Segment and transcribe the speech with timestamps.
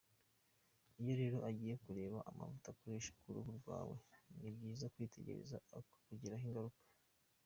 [1.01, 3.95] Iyo rero ugiye kureba amavuta ukoresha ku ruhu rwawe
[4.39, 6.81] ni byiza kwitegereza atakugiraho ingaruka.